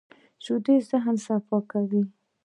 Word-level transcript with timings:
شیدې 0.43 0.75
د 0.81 0.85
ذهن 0.89 1.15
صفا 1.25 1.57
کوي 1.71 2.03